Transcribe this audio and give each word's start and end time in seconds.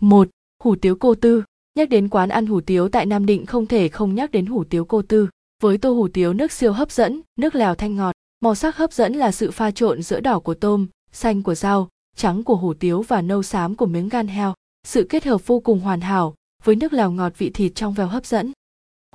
1. 0.00 0.28
Hủ 0.62 0.76
tiếu 0.76 0.96
cô 0.96 1.14
tư 1.14 1.42
Nhắc 1.78 1.88
đến 1.88 2.08
quán 2.08 2.28
ăn 2.28 2.46
hủ 2.46 2.60
tiếu 2.60 2.88
tại 2.88 3.06
Nam 3.06 3.26
Định 3.26 3.46
không 3.46 3.66
thể 3.66 3.88
không 3.88 4.14
nhắc 4.14 4.30
đến 4.30 4.46
hủ 4.46 4.64
tiếu 4.64 4.84
cô 4.84 5.02
tư. 5.02 5.28
Với 5.62 5.78
tô 5.78 5.92
hủ 5.92 6.08
tiếu 6.08 6.32
nước 6.32 6.52
siêu 6.52 6.72
hấp 6.72 6.90
dẫn, 6.90 7.20
nước 7.36 7.54
lèo 7.54 7.74
thanh 7.74 7.96
ngọt, 7.96 8.12
màu 8.40 8.54
sắc 8.54 8.76
hấp 8.76 8.92
dẫn 8.92 9.12
là 9.12 9.32
sự 9.32 9.50
pha 9.50 9.70
trộn 9.70 10.02
giữa 10.02 10.20
đỏ 10.20 10.38
của 10.38 10.54
tôm, 10.54 10.86
xanh 11.12 11.42
của 11.42 11.54
rau, 11.54 11.88
trắng 12.16 12.44
của 12.44 12.56
hủ 12.56 12.74
tiếu 12.74 13.02
và 13.02 13.22
nâu 13.22 13.42
xám 13.42 13.74
của 13.74 13.86
miếng 13.86 14.08
gan 14.08 14.28
heo. 14.28 14.54
Sự 14.86 15.06
kết 15.10 15.24
hợp 15.24 15.46
vô 15.46 15.60
cùng 15.60 15.80
hoàn 15.80 16.00
hảo, 16.00 16.34
với 16.64 16.76
nước 16.76 16.92
lèo 16.92 17.10
ngọt 17.10 17.32
vị 17.38 17.50
thịt 17.50 17.72
trong 17.74 17.94
veo 17.94 18.06
hấp 18.06 18.26
dẫn. 18.26 18.52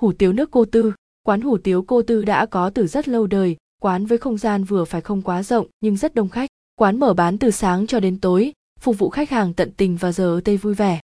Hủ 0.01 0.11
tiếu 0.11 0.33
nước 0.33 0.51
cô 0.51 0.65
tư 0.65 0.93
Quán 1.23 1.41
hủ 1.41 1.57
tiếu 1.57 1.83
cô 1.87 2.01
tư 2.01 2.25
đã 2.25 2.45
có 2.45 2.69
từ 2.69 2.87
rất 2.87 3.07
lâu 3.07 3.27
đời, 3.27 3.57
quán 3.81 4.05
với 4.05 4.17
không 4.17 4.37
gian 4.37 4.63
vừa 4.63 4.85
phải 4.85 5.01
không 5.01 5.21
quá 5.21 5.43
rộng 5.43 5.67
nhưng 5.81 5.97
rất 5.97 6.15
đông 6.15 6.29
khách. 6.29 6.49
Quán 6.75 6.99
mở 6.99 7.13
bán 7.13 7.37
từ 7.37 7.51
sáng 7.51 7.87
cho 7.87 7.99
đến 7.99 8.19
tối, 8.19 8.53
phục 8.79 8.97
vụ 8.97 9.09
khách 9.09 9.29
hàng 9.29 9.53
tận 9.53 9.71
tình 9.77 9.97
và 9.97 10.11
giờ 10.11 10.41
tây 10.45 10.57
vui 10.57 10.73
vẻ. 10.73 10.99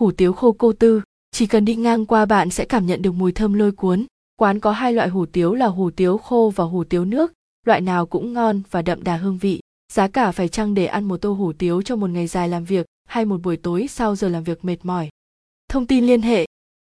Hủ 0.00 0.12
tiếu 0.12 0.32
khô 0.32 0.52
cô 0.52 0.72
tư, 0.72 1.02
chỉ 1.30 1.46
cần 1.46 1.64
đi 1.64 1.76
ngang 1.76 2.06
qua 2.06 2.26
bạn 2.26 2.50
sẽ 2.50 2.64
cảm 2.64 2.86
nhận 2.86 3.02
được 3.02 3.12
mùi 3.12 3.32
thơm 3.32 3.52
lôi 3.52 3.72
cuốn. 3.72 4.06
Quán 4.36 4.60
có 4.60 4.72
hai 4.72 4.92
loại 4.92 5.08
hủ 5.08 5.26
tiếu 5.26 5.54
là 5.54 5.66
hủ 5.66 5.90
tiếu 5.90 6.18
khô 6.18 6.52
và 6.56 6.64
hủ 6.64 6.84
tiếu 6.84 7.04
nước, 7.04 7.32
loại 7.66 7.80
nào 7.80 8.06
cũng 8.06 8.32
ngon 8.32 8.62
và 8.70 8.82
đậm 8.82 9.04
đà 9.04 9.16
hương 9.16 9.38
vị. 9.38 9.60
Giá 9.92 10.08
cả 10.08 10.32
phải 10.32 10.48
chăng 10.48 10.74
để 10.74 10.86
ăn 10.86 11.04
một 11.04 11.16
tô 11.16 11.32
hủ 11.32 11.52
tiếu 11.52 11.82
cho 11.82 11.96
một 11.96 12.10
ngày 12.10 12.26
dài 12.26 12.48
làm 12.48 12.64
việc 12.64 12.86
hay 13.08 13.24
một 13.24 13.42
buổi 13.42 13.56
tối 13.56 13.86
sau 13.90 14.16
giờ 14.16 14.28
làm 14.28 14.44
việc 14.44 14.64
mệt 14.64 14.76
mỏi. 14.82 15.08
Thông 15.68 15.86
tin 15.86 16.06
liên 16.06 16.22
hệ 16.22 16.46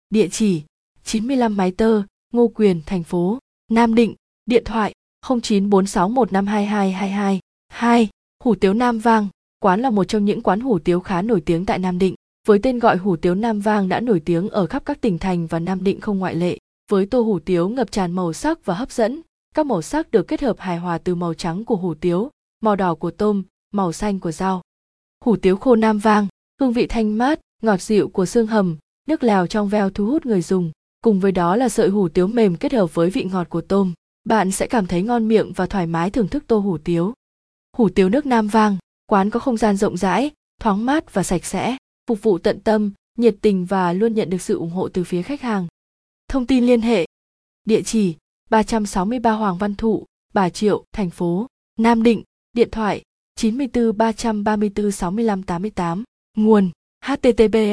Địa 0.09 0.27
chỉ 0.27 0.63
95 1.03 1.57
Mái 1.57 1.71
Tơ, 1.71 2.03
Ngô 2.33 2.47
Quyền, 2.47 2.81
thành 2.85 3.03
phố 3.03 3.39
Nam 3.71 3.95
Định, 3.95 4.15
điện 4.45 4.63
thoại 4.65 4.93
0946152222. 5.25 7.39
2. 7.69 8.09
Hủ 8.43 8.55
tiếu 8.55 8.73
Nam 8.73 8.99
Vang, 8.99 9.27
quán 9.63 9.81
là 9.81 9.89
một 9.89 10.03
trong 10.03 10.25
những 10.25 10.41
quán 10.41 10.59
hủ 10.59 10.79
tiếu 10.79 10.99
khá 10.99 11.21
nổi 11.21 11.41
tiếng 11.41 11.65
tại 11.65 11.79
Nam 11.79 11.99
Định. 11.99 12.15
Với 12.47 12.59
tên 12.59 12.79
gọi 12.79 12.97
hủ 12.97 13.15
tiếu 13.15 13.35
Nam 13.35 13.59
Vang 13.59 13.89
đã 13.89 13.99
nổi 13.99 14.19
tiếng 14.19 14.49
ở 14.49 14.65
khắp 14.65 14.85
các 14.85 15.01
tỉnh 15.01 15.17
thành 15.17 15.47
và 15.47 15.59
Nam 15.59 15.83
Định 15.83 15.99
không 15.99 16.19
ngoại 16.19 16.35
lệ. 16.35 16.57
Với 16.91 17.05
tô 17.05 17.21
hủ 17.21 17.39
tiếu 17.39 17.69
ngập 17.69 17.91
tràn 17.91 18.11
màu 18.11 18.33
sắc 18.33 18.65
và 18.65 18.73
hấp 18.73 18.91
dẫn, 18.91 19.21
các 19.55 19.65
màu 19.65 19.81
sắc 19.81 20.11
được 20.11 20.27
kết 20.27 20.41
hợp 20.41 20.55
hài 20.59 20.77
hòa 20.77 20.97
từ 20.97 21.15
màu 21.15 21.33
trắng 21.33 21.65
của 21.65 21.75
hủ 21.75 21.93
tiếu, 21.93 22.29
màu 22.61 22.75
đỏ 22.75 22.95
của 22.95 23.11
tôm, 23.11 23.43
màu 23.73 23.91
xanh 23.91 24.19
của 24.19 24.31
rau. 24.31 24.61
Hủ 25.25 25.35
tiếu 25.35 25.57
khô 25.57 25.75
Nam 25.75 25.99
Vang, 25.99 26.27
hương 26.59 26.73
vị 26.73 26.87
thanh 26.87 27.17
mát, 27.17 27.39
ngọt 27.63 27.81
dịu 27.81 28.07
của 28.07 28.25
xương 28.25 28.47
hầm, 28.47 28.77
nước 29.07 29.23
lèo 29.23 29.47
trong 29.47 29.67
veo 29.67 29.89
thu 29.89 30.05
hút 30.05 30.25
người 30.25 30.41
dùng. 30.41 30.71
Cùng 31.03 31.19
với 31.19 31.31
đó 31.31 31.55
là 31.55 31.69
sợi 31.69 31.89
hủ 31.89 32.09
tiếu 32.09 32.27
mềm 32.27 32.55
kết 32.55 32.73
hợp 32.73 32.95
với 32.95 33.09
vị 33.09 33.23
ngọt 33.23 33.49
của 33.49 33.61
tôm. 33.61 33.93
Bạn 34.23 34.51
sẽ 34.51 34.67
cảm 34.67 34.87
thấy 34.87 35.01
ngon 35.01 35.27
miệng 35.27 35.53
và 35.55 35.65
thoải 35.65 35.87
mái 35.87 36.09
thưởng 36.09 36.27
thức 36.27 36.43
tô 36.47 36.57
hủ 36.59 36.77
tiếu. 36.77 37.13
Hủ 37.77 37.89
tiếu 37.89 38.09
nước 38.09 38.25
Nam 38.25 38.47
Vang, 38.47 38.77
quán 39.11 39.29
có 39.29 39.39
không 39.39 39.57
gian 39.57 39.77
rộng 39.77 39.97
rãi, 39.97 40.31
thoáng 40.59 40.85
mát 40.85 41.13
và 41.13 41.23
sạch 41.23 41.45
sẽ, 41.45 41.77
phục 42.07 42.21
vụ 42.21 42.37
tận 42.37 42.59
tâm, 42.59 42.91
nhiệt 43.17 43.35
tình 43.41 43.65
và 43.65 43.93
luôn 43.93 44.13
nhận 44.13 44.29
được 44.29 44.41
sự 44.41 44.57
ủng 44.57 44.69
hộ 44.69 44.89
từ 44.89 45.03
phía 45.03 45.21
khách 45.21 45.41
hàng. 45.41 45.67
Thông 46.27 46.47
tin 46.47 46.65
liên 46.65 46.81
hệ. 46.81 47.05
Địa 47.65 47.81
chỉ 47.81 48.15
363 48.49 49.31
Hoàng 49.31 49.57
Văn 49.57 49.75
Thụ, 49.75 50.05
Bà 50.33 50.49
Triệu, 50.49 50.83
thành 50.93 51.09
phố 51.09 51.47
Nam 51.79 52.03
Định, 52.03 52.23
điện 52.53 52.69
thoại 52.71 53.01
94 53.35 53.97
334 53.97 54.91
65 54.91 55.43
88, 55.43 56.03
nguồn 56.37 56.69
https 57.05 57.71